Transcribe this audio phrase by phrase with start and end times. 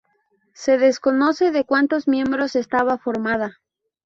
[0.55, 3.61] Se desconoce de cuántos miembros estaba formada.